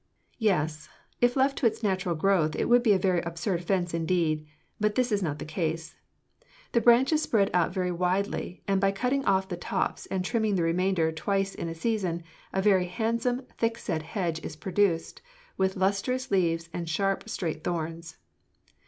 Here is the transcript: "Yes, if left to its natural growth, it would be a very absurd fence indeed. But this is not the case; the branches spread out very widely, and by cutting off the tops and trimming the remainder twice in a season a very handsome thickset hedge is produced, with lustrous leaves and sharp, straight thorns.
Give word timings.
"Yes, 0.39 0.89
if 1.21 1.35
left 1.35 1.59
to 1.59 1.67
its 1.67 1.83
natural 1.83 2.15
growth, 2.15 2.55
it 2.55 2.65
would 2.65 2.81
be 2.81 2.93
a 2.93 2.97
very 2.97 3.21
absurd 3.21 3.63
fence 3.63 3.93
indeed. 3.93 4.47
But 4.79 4.95
this 4.95 5.11
is 5.11 5.21
not 5.21 5.37
the 5.37 5.45
case; 5.45 5.95
the 6.71 6.81
branches 6.81 7.21
spread 7.21 7.51
out 7.53 7.71
very 7.71 7.91
widely, 7.91 8.63
and 8.67 8.81
by 8.81 8.93
cutting 8.93 9.23
off 9.25 9.47
the 9.47 9.57
tops 9.57 10.07
and 10.07 10.25
trimming 10.25 10.55
the 10.55 10.63
remainder 10.63 11.11
twice 11.11 11.53
in 11.53 11.69
a 11.69 11.75
season 11.75 12.23
a 12.51 12.63
very 12.63 12.85
handsome 12.87 13.43
thickset 13.59 14.01
hedge 14.01 14.39
is 14.39 14.55
produced, 14.55 15.21
with 15.55 15.75
lustrous 15.77 16.31
leaves 16.31 16.67
and 16.73 16.89
sharp, 16.89 17.29
straight 17.29 17.63
thorns. 17.63 18.17